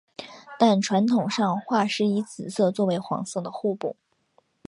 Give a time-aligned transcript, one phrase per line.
[0.57, 4.17] 但传统上画师以紫色作为黄的互补色。